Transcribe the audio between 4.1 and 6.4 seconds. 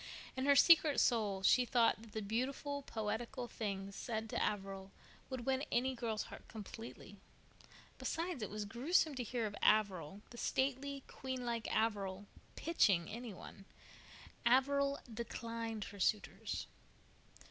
to Averil would win any girl's